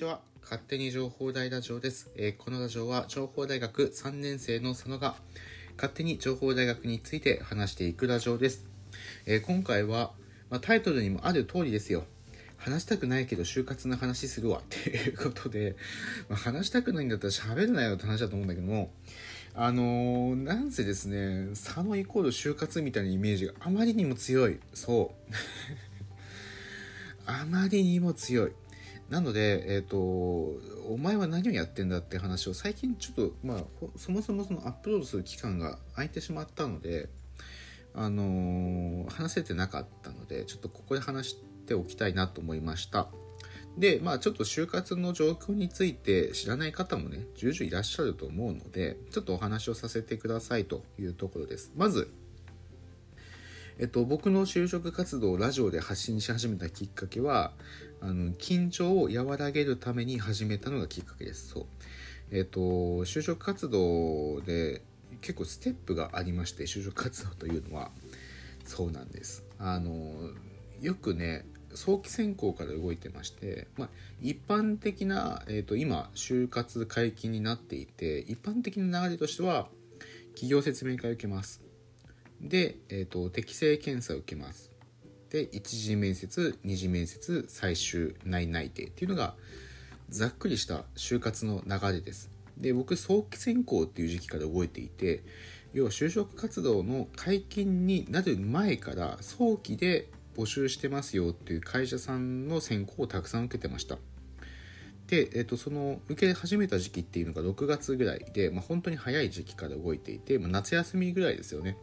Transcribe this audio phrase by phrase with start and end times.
[0.00, 0.20] ちは。
[0.40, 2.10] 勝手に情報大ラジオです。
[2.16, 5.14] えーこのラジオは情報大学3年生の佐野が
[5.76, 8.66] 勝手に情報大学について話していくラジオです。
[9.26, 10.12] えー今回は、
[10.48, 12.04] まあ、タイトルにもある通りですよ。
[12.56, 15.76] 話したくないけど就活の話するわ っていうことで、
[16.30, 18.94] まあ、話したくないんだったら喋るなよって話だと思うんだけども、
[19.52, 24.60] あのーなんせですね、佐野イコール就活みたいなイメージがあまりにも強い。
[24.72, 25.32] そう。
[27.26, 28.52] あまりにも強い。
[29.10, 33.64] なので、えっ、と、お前は何をやってんだって話を最近ちょっと、まあ、
[33.96, 37.08] そもそもそのアップロードする期間が空いてしまったので、
[37.92, 43.08] あのー話せてなかったので、ちょっとここで話しておきたいなと思いました。
[43.76, 51.72] で、まあちょっと就活の状況について知らない方もね、重々いらっしゃると思うので、ちょっとお話をさせてくださいというところです。
[51.74, 52.12] まず、
[53.80, 57.52] えっと、僕の就職活動をラジオで発信し始めたきっかけは、
[58.02, 61.48] あの、緊張を和らげるために始めたのがきっかけです。
[61.48, 61.66] そう。
[62.30, 64.82] えっと、就職活動で
[65.22, 67.90] 結構ステップがありまして、就職活動というのは、
[68.66, 69.44] そうなんです。
[69.58, 70.30] あの、
[70.82, 73.88] よくね、早期選考から動いてまして、まあ、
[74.20, 79.70] 一般的な、えっと、今、就活解禁になっていて、一般的な流れとしては、
[80.34, 81.69] 企業説明会を受けます。
[82.40, 84.70] で、えー、と適正検査を受けます。
[85.30, 89.34] で一次面接二次面接最終内内定っていうのが
[90.08, 92.30] ざっくりした就活の流れです。
[92.56, 95.22] で僕早期選考っていう時期から動いていて
[95.72, 103.98] 要は就職活動の解禁になる前から早期で募集してますよっていう会社さんの選考をたくさん受けてました。
[105.06, 111.76] で、えっと、その受け始めた時期っていうのが6月ぐらいで、まあ、本当に早い時期から動いていて、まあ、夏休みぐらいですよね。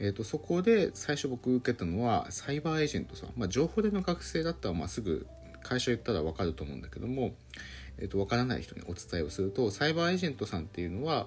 [0.00, 5.26] えっと、そこで最初僕受けたのはサイバーエージェントさん、まあ、情報での学生だったらまあすぐ
[5.62, 7.34] 会社言ったら分かると思うんだけども、
[7.98, 11.26] えっと、分からない人にお伝えをするとサイバーエージェントさんっていうのは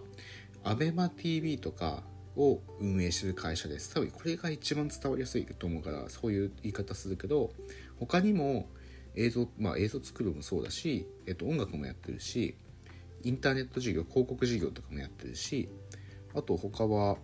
[0.63, 2.03] ABEMATV とか
[2.35, 3.93] を運営する会社です。
[3.93, 7.51] 多分これが一番伝わりやすいと思うからそういう言い方するけど
[7.99, 8.67] 他にも
[9.15, 12.55] 映像まあ映像作るのもそうだし、えっと、音楽もやってるし
[13.23, 15.69] インターネット事業広告事業とかもやってるし
[16.35, 17.17] あと他は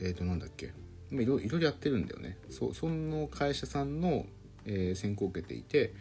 [0.00, 0.72] えっ、となんだっけ
[1.12, 2.38] いろいろやってるんだよね。
[2.50, 4.26] そその会社さんの、
[4.64, 5.94] えー選考を受けていて、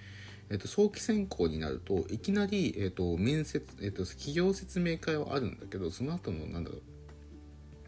[0.50, 6.82] えっと早期選考になるといきなり、えっと面接、えっと企業説明会はあるんだけどその後のなんだろう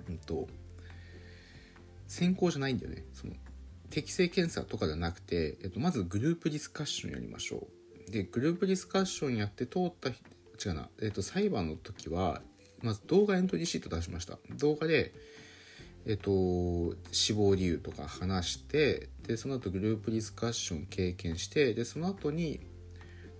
[0.10, 0.48] うんと
[2.08, 3.06] 選考じゃないんだよね。
[3.14, 3.34] その
[3.90, 7.68] 適正検査とかじゃなくて、えっと、まずグループディスカッションやりましょ
[8.08, 8.12] う。
[8.12, 10.14] でグループディスカッションやって通った違
[10.72, 12.42] うな、えっと、裁判の時は
[12.82, 14.40] まず動画エントリーシート出しました。
[14.58, 15.14] 動画で
[16.06, 22.60] えっと、死亡理由とか話してでその後グループディスカッション経験してでその後に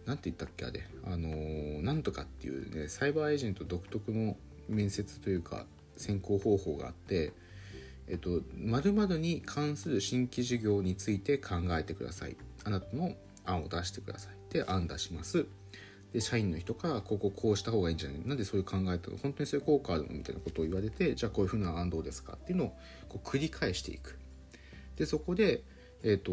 [0.06, 0.86] 何て言ったっけあれ。
[1.04, 4.38] あのなんとかっていうねサイバーエージェント独特の
[4.70, 5.66] 面接というか
[5.98, 7.34] 選考方法があって
[8.08, 12.36] えっと〇〇に関する新規事業について考えてください。
[12.64, 14.54] あなたの案を出してください。
[14.54, 15.48] で案出します。
[16.14, 18.22] で社員の人からこここうした方がいいんじゃない？
[18.28, 19.18] なんでそういう考えたの？
[19.18, 22.34] 本当にそういう効果あるのみたいなことを言われてじゃあこういうふうな案どうですか？
[22.34, 22.78] っていうのを
[23.08, 24.18] こう繰り返していく。
[24.98, 25.64] でそこで
[26.04, 26.32] えっ、と、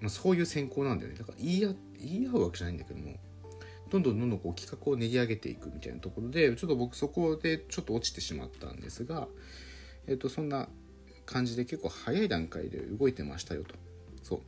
[0.00, 1.16] まあ、そういう選考なんだよね。
[1.18, 3.16] だから言い合言い合うわけじゃないんだけども
[3.90, 9.28] どんどんどんどんこう企画を練り上げていくみたいなところでちょっと僕そこでちょっと落ちてしまったんですが、
[10.08, 10.68] えっとそんな
[11.26, 13.74] 感じで結構早い段階で動いてましたよと。
[14.22, 14.40] そう。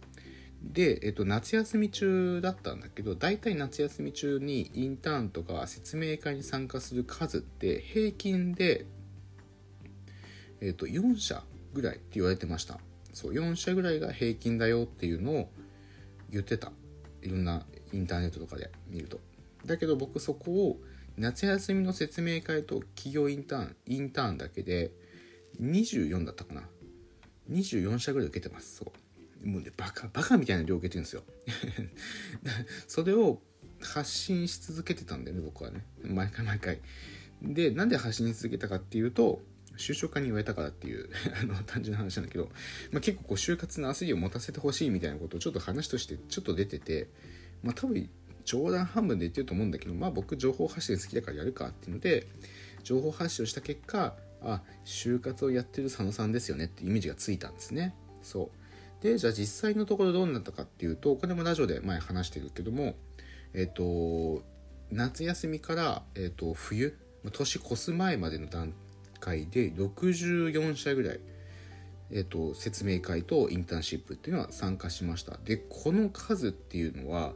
[0.73, 8.87] で、えっと、夏休み中だったんだけど大体夏休み中にインターンとか説明会に参加する数って平均で、
[10.61, 12.81] えっと、4社ぐらいって言われてました。
[13.13, 15.51] そう4社ぐらいが平均だよっていうのを
[16.31, 16.73] 言ってた。
[17.23, 19.21] いろんなインターネットとかで見ると。
[19.65, 20.81] だけど僕そこを
[21.17, 24.93] 夏休みの説明会と企業インターンインターンだけで
[25.61, 26.63] 24だったかな。
[27.51, 29.06] 24社ぐらい受けてますそう。
[29.47, 31.23] もうねバカバカみたいな量受けてるんですよ。
[32.89, 33.41] それを
[33.81, 35.85] 発信し続けてたんだよね僕はね。
[36.03, 36.81] 毎回毎回。
[37.43, 39.43] でなんで発信し続けたかっていうと
[39.77, 41.09] 就職課に言われたからっていう
[41.41, 42.51] あの単純な話なんだけど、
[42.91, 47.09] まあ、結構こう就活の焦りを持たせてほしいみたいなことをちょっと話としてちょっと出てて
[47.63, 48.09] まあ多分
[48.45, 52.27] 冗談半分で言ってると思うんだけどまあ僕情報発信好きだからやるかっていうので
[52.83, 57.95] 情報発信をした結果あ就活をやってる佐野さんですよねってイメージがついたんですね。
[58.23, 58.66] そう。
[59.03, 62.95] でじゃあ実際のところどうなったかっていうとこれもラジオで前話してるけども
[63.57, 64.43] えっ、と
[64.91, 66.97] 夏休みから、えっと冬
[67.33, 68.73] 年越す前までの段
[69.19, 71.21] 階で64社ぐらい、
[72.13, 75.39] えっと説明会とインターンシップっていうのは参加しました。
[75.45, 77.33] でこの数っていうのは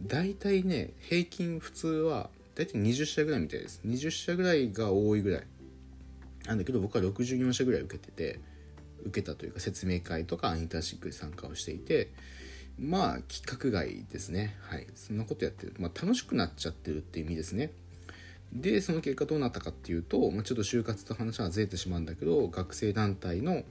[0.00, 3.82] 大体ね平均普通は大体20社ぐらいみたいです。
[3.86, 5.46] 20社ぐらいが多いぐらい。
[6.46, 8.40] なんだけど僕は64社ぐらい受けてて
[9.04, 12.12] 受けたというか説明会とかインターンシップに参加をしていて
[12.78, 14.56] まあ規格外ですね。
[14.62, 14.86] はい。
[14.94, 17.72] そんなことやってる、まあ、楽しくなっちゃってるっていう意味ですね。
[18.52, 23.62] でその結果どうなったかっていうと、まあ、ちょっと就活と話はずれてしまうんだけど学生団体の、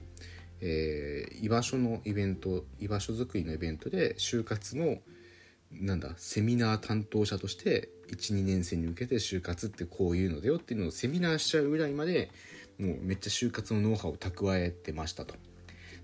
[0.60, 4.98] えー、居場所のイベント居場所づくりのイベントで就活の
[5.70, 12.30] なんだセミナー担当者として12年生に向けて就活ってこういうのだよっていうのをセミナーしちゃうぐらいまで
[12.78, 15.34] もうめっちゃ就活のノウハウを蓄えてましたと。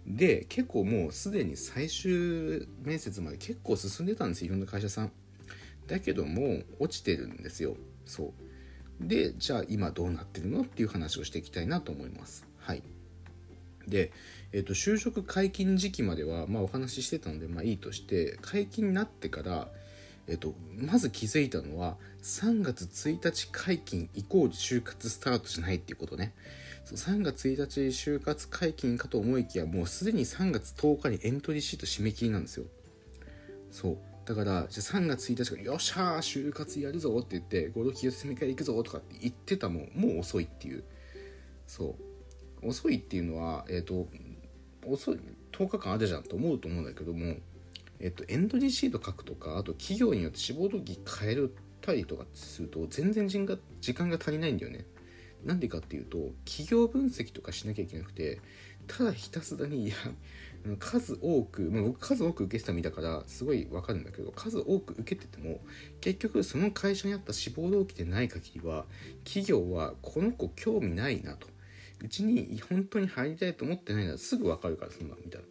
[0.07, 5.13] で結構もうすでに最終面接まで結構進んでたんですよいろんな会社さん。
[5.87, 7.77] だけども落ちてるんですよ。
[8.05, 8.33] そ
[9.01, 12.47] うでじゃあ今どうなってるのっていう話をしていきたいなと思います。
[12.59, 12.83] はい、
[13.87, 14.13] で、
[14.53, 19.69] えーと、就職解禁時期までは、まあ、お話ししてたので、まあ、いいとして解禁になってから、
[20.29, 26.35] えーと、まず気づいたのは3月1日解禁イコール就活スタートじゃないっていうことね。
[26.85, 32.67] 3月1日就活解禁かと思いきやもうすでに3月10日にエントリーシート締め切りなんですよ。
[33.71, 40.85] そうだからじゃあ3月1日から「よっしゃー就活やるぞ」って言って「合同企業説明会行くぞ」とかって言ってたもんもう遅いっていう
[41.67, 41.97] そ
[42.63, 44.09] う遅いっていうのはえっ、ー、と
[44.87, 45.19] 遅い
[45.53, 47.37] 10日間あるじゃんと思うと思うんだけども
[48.01, 54.87] えっ、とエントリーシート書くとかあと企業によって志望動機変えるたりとかすると全然人が時間が足りないんだよね。
[55.45, 58.41] なんでかっていうと企業分析とかしなきゃいけなくて
[58.89, 59.95] ただひたすらにいや
[60.81, 65.61] 数多く、まあ、僕数多く受けてた身だからすごいわかるんだけど数多く受けてても
[66.01, 68.87] 結局その会社にあった志望動機でない限りは
[69.25, 71.47] 企業はこの子興味ないなと。
[72.01, 75.47] うちに本当に入りたいと思ってないならすぐわかるからそんなみたいな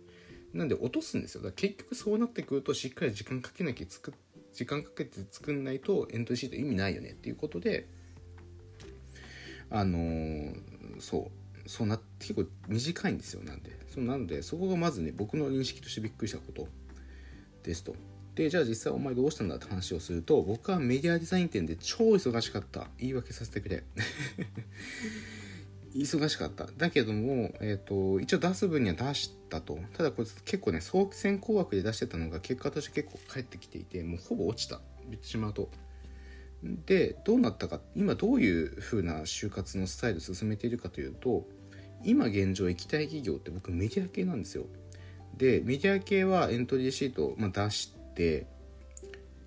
[0.54, 1.42] なんで落とすんですよ。
[1.42, 4.14] だから結局そうなってくるとしっかり時間かけなきゃ作
[4.54, 7.88] 時間かけて作んないとエントリーシート意味ないよねっていうことで
[9.70, 10.56] あのー、
[11.00, 11.32] そ
[11.66, 13.44] うそうな結構短いんですよ。
[13.44, 16.68] なんでそうなのでそこがまずね僕の認識としてびっくりしたこと。
[17.68, 17.96] ですと。
[18.36, 22.88] でじゃあ実際お前どうしたんだって話をすると僕はメディアデザイン店で超忙しかった。
[22.98, 23.84] 言い訳させてくれ。
[25.98, 26.68] 忙しかった。
[26.78, 29.80] だけども、えーと、一応出す分には出したと。
[29.94, 34.80] ただこれ結構ね早期選考枠で出してたのが結果として結構返ってきていてもうほぼ落ちた。
[35.10, 35.70] 言ってしまうと。
[36.86, 41.48] でどうなったか今どういう風な就活のスタイル進めているかというと
[42.04, 44.66] 今現状行きたい企業って僕メディア系なんですよ。
[45.36, 48.48] でメディア系はエントリーシートを、ま出して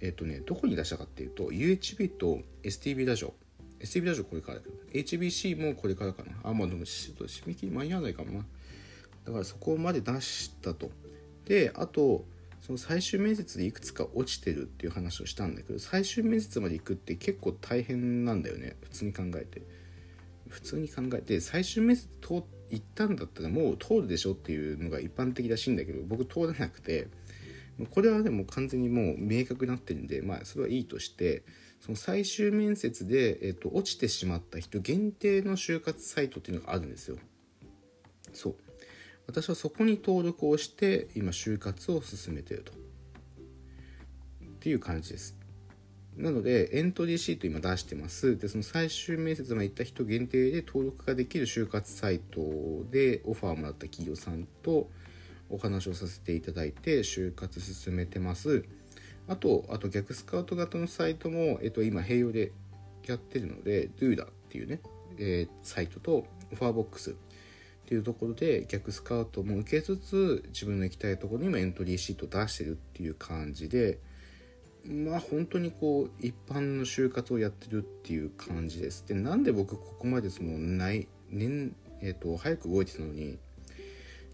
[0.00, 3.34] えっ、とねどこに出したかっていうと UHB と STB ラジオ。
[3.80, 6.32] STB ラジオこれからだけど HBC もこれからかな。
[6.44, 8.44] あまあでもちょっと締め切り間に合わないかもな。
[9.24, 10.90] だからそこまで出したと。
[11.46, 12.24] であと
[12.60, 18.76] その最終面接でいくつか落ちてるっていう話をしたんだけど最終面接まで行くって結構大変なんだよね。
[18.82, 19.62] 普通に考えて。
[20.48, 21.40] 普通に考えて。
[21.40, 27.08] 最終面接通行ったんだったらもう通るでしょっていうのが一般的らしいんだけど僕通らなくて。
[27.88, 31.42] これはでも完全にもう明確になってるんでまあそれはいいとして
[31.80, 37.16] その最終面接で、えーと、落ちてしまった人限定の就活サイトっていうのがあるんですよ。
[38.32, 38.56] そう。
[39.26, 42.72] 私はそこに登録をして今就活を進めてると。
[42.72, 45.36] っていう感じです。
[46.16, 48.36] なのでエントリーシート今出してます。
[48.36, 52.40] でその最終面接まで行った人限定で登録ができる就活サイト
[52.90, 54.90] でオファーをもらった企業さんと
[55.48, 58.64] お話をさせていただいて就活進めてます。
[59.30, 62.50] あとあと逆スカウト型のサイトも、えっと、今併用で
[63.06, 64.80] やってるので Doda っていうね、
[65.18, 67.14] えー、サイトとオファーボックスっ
[67.86, 74.00] ていうところで逆スカウトも受けつつ自分の行きたいところにもエントリーシート出してるっていう感じで
[74.84, 79.06] まあ本当にこう一般の就活をやってるっていう感じです。
[79.06, 83.38] でなんで僕ここまでそのない年えっ、ー、と早く動いてたのに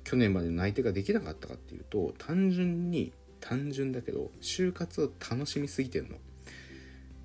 [0.04, 6.16] 去年まで内定ができなかったかっていうと単純に単純だけど就活を楽しみすぎてんの。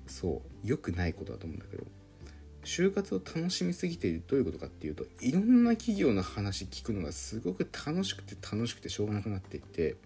[0.06, 1.84] そう良くないことだと思うんだけど。
[2.64, 9.96] 就活を楽しみすぎているどういうことかっていうといろんな企業の話聞くのがすごく楽しくて楽しくてしょうがなくなっていって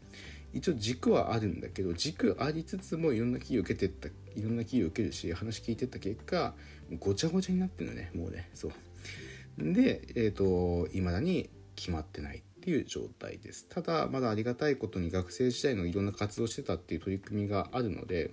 [0.52, 6.54] 一応軸はあるんだけど軸ありつつもいろんな企業受けてったいろんな企業受けるし話聞いてった結果
[6.98, 8.48] ごちゃごちゃになってるのねもうね。
[8.54, 8.72] そう。
[9.58, 12.42] でえっ、ー、といまだに決まってない。
[12.66, 13.66] ていう状態です。
[13.68, 18.32] ただまだありがたいことに学生時代のいろんな活動してたっていう取り組みがあるので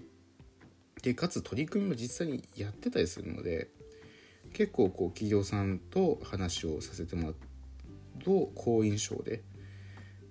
[1.03, 3.69] でかつ取り組みも実際にやってたりするので
[4.53, 7.35] 結構こう企業さんと話をさせてもらう
[8.23, 9.43] と好印象で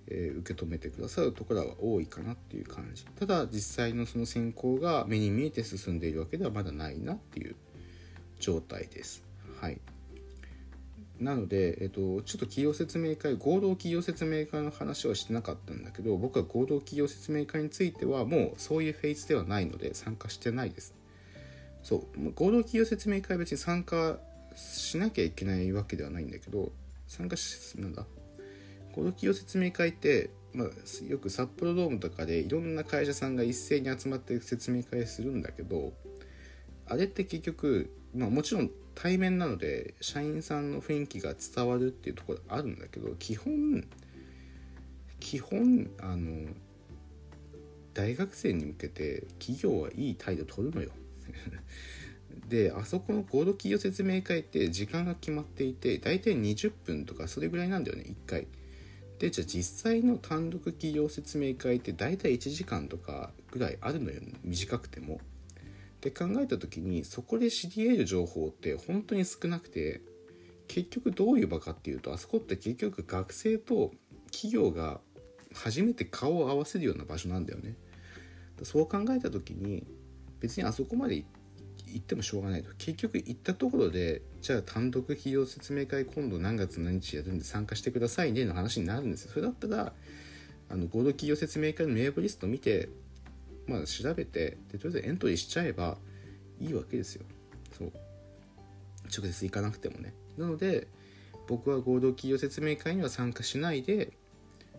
[0.09, 3.07] えー、受け止めてくださるところは多いかなっていう感じ。
[3.07, 7.57] ただ実際のその選考が目に見えて進んでいるわけではまだないなっていう
[8.39, 9.25] 状態です。
[9.61, 9.81] はい。
[11.21, 20.95] なので、えっと、ちょっと企業説明会合同企業説明会の話はしてなかったんだけど僕は合同企業説明会についてはもうそういうフェーズではないので参加してないです。
[21.83, 24.19] そう合同企業説明会は別に参加
[24.57, 26.73] しなきゃいけないわけではないんだけど
[27.07, 28.05] 参加しなんだ？
[28.95, 30.69] 合同企業説明会って、まあ、
[31.09, 35.93] よく札幌ドームとかでいろんな会社さんが一斉に集まって説明会するんだけど
[36.87, 43.85] あれって結局、まあ、もちろん対面なので社員さんの雰囲気が伝わるっていうところあるんだけど基本
[45.21, 46.49] 基本あの
[47.95, 50.91] 大学生に向けて企業はいい態度取るのよ。
[52.49, 58.47] であそこの合同企業説明会って時間が決まっていて大体20分とかそれぐらいなんだよね1回。
[59.19, 65.21] でじゃあ実際の単独企業説明会って大体1時間とかぐらいあるのよ短くても。
[66.03, 70.01] って考えた時にそこで知り得る情報って本当に少なくて
[70.67, 73.93] 結局どういう場かっていうとあそこって結局学生と
[74.33, 75.01] 企業が
[75.55, 77.77] 初めて顔を合わせるような場所なんだよね。
[78.65, 79.85] そう考えた時に
[80.41, 81.17] 別にあそこまで
[81.87, 82.71] 行ってもしょうがないと。
[82.79, 89.31] 結局行ったところでじゃあ単独企業説明会今度何月何日やるんで参加してくださいねの話になるんですよ。
[89.31, 89.93] それだったら
[90.69, 92.89] あの合同企業説明会の名簿リスト見て
[93.67, 95.97] まあ、調べてでとりあえずエントリーしちゃえば
[96.61, 97.25] いいわけですよ。
[97.77, 97.93] そう。
[99.15, 100.15] 直接行かなくてもね。
[100.37, 100.87] なので
[101.49, 104.13] 僕は合同企業説明会には参加しないで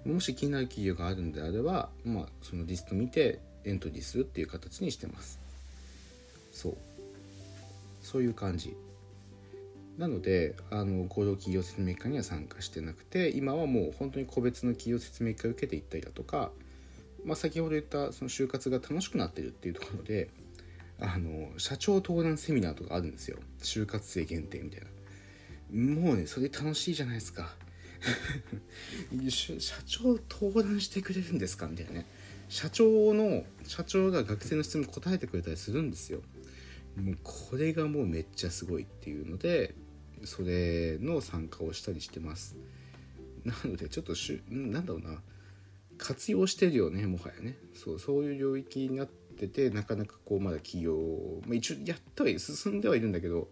[0.05, 5.39] もし気になる企業があるんであれば、まあ、そのリスト見てエントリーするっていう形にしてます。
[6.51, 6.77] そう。
[8.01, 8.75] そういう感じ。
[9.97, 16.51] なのであの合同企業説明会には参加してなくて今はもう本当に個別の企業説明会を受けていったりだとか
[17.25, 20.29] まあ、先ほど言ったその就活が楽しくなってるっていうところで
[20.99, 23.37] あの社長登壇セミナーとかあるんですよ。
[23.61, 24.87] 就活生限定みたいな。
[25.73, 27.55] もうねそれ楽しいじゃないですか。
[29.59, 32.05] 社長登壇してくれるんですかみたいなね。
[32.49, 36.21] 社長の社長が学生の質問答えてくれたりするんですよ。
[36.95, 39.73] もうこれがもうめっちゃすごいっていうので
[40.23, 42.55] それの参加をしたりしてます。
[43.43, 45.21] なのでちょっとしゅなんだろうな。
[46.03, 47.57] 活用してるよねもはやね。
[47.73, 50.97] そうそういう領域になっててなかなかこうまだ企業、
[51.45, 53.47] まあ、一応やっては進んではいるんだけど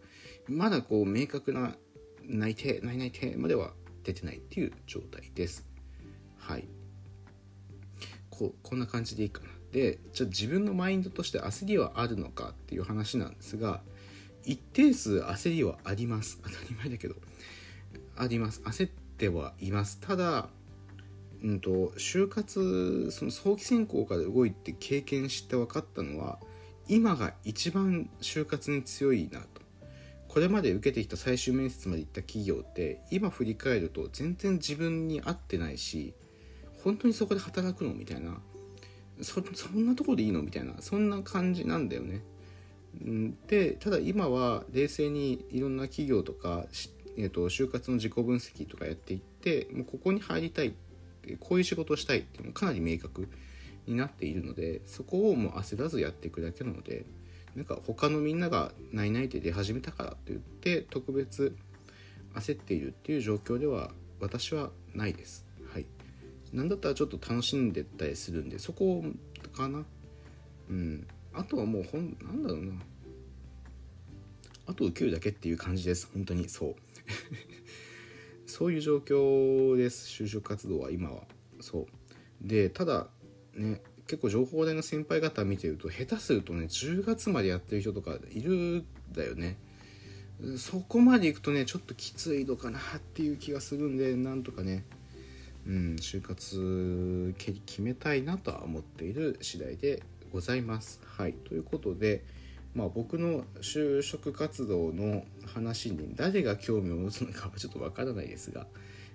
[0.47, 1.77] まだこう明確な
[2.25, 3.71] 内定内内定までは
[4.03, 5.65] 出てないっていう状態です。
[6.37, 6.67] はい。
[8.29, 9.47] ここんな感じでいいかな。
[9.71, 13.81] でじゃあ自分のマインドとして焦りはあるのかっていう話なんですが
[14.43, 16.41] 一定数焦りはあります。
[16.43, 17.15] 当たり前だけど。
[18.17, 18.61] あります。
[18.65, 19.99] 焦ってはいます。
[20.01, 20.49] ただ
[21.43, 26.39] うんと、就活その早期選考から動いて経験して分かったのは
[26.87, 29.61] 今が一番就活に強いなと
[30.27, 36.13] これまで受けてきた最終面接まで行った企業って今振り返ると全然自分に合ってないし
[36.83, 38.39] 本当にそこで働くのみたいな
[39.21, 42.23] そんなとこでいいのみたいなそんな感じなんだよね。
[43.47, 46.65] でただ今は冷静にいろんな企業とか、
[47.17, 50.71] えーと、就活の自己分析とかやっていってもうここに入りたいっ
[51.39, 53.27] こういう仕事をしたいっていうのもかなり明確
[53.87, 57.05] になっているのでそこをもう焦らずやっていくだけなので
[57.55, 61.55] なんか他のみんなが「ないない」って出始めたからって言って特別
[62.33, 65.45] 焦っているっていう状況では私はないです。
[65.65, 65.85] はい。
[66.53, 69.03] なんだったらちょっと楽しんでったりするんでそこ
[69.53, 69.85] かな。
[70.69, 71.07] うん。
[71.33, 72.73] あとはもうほんなんだろうな。
[74.67, 76.09] あと受けるだけっていう感じです。
[76.13, 76.75] 本当にそう。
[78.51, 80.07] そういう状況です。
[80.07, 81.23] 就職活動は今は。
[81.61, 81.85] そう。
[82.41, 83.07] でただ
[83.55, 89.57] ね結構情報大の先輩方見てると下手するとね10月までやってる人とかいるんだよね。
[90.57, 94.83] そこまでいくとねちょっときついのかなっていう気がするんでなんとかね
[95.67, 100.03] うん就活決めたいなとは思っている次第で
[100.33, 100.99] ございます。
[101.05, 101.33] はい。
[101.33, 102.25] ということで
[102.73, 108.65] まあ、僕の就職活動の話に誰が興味を持つのかはちょっとわからないですが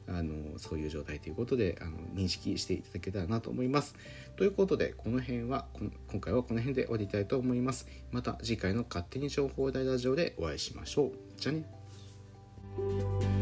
[0.08, 3.96] あのそういう状態ということであの認識していただけたらなと思います。
[4.36, 5.66] ということでこの辺は
[6.08, 7.88] 今回はこの辺で終わりたいと思います。
[8.12, 11.12] また次回の勝手に情報大ラジオでお会いしましょう。
[11.36, 13.35] じゃあね。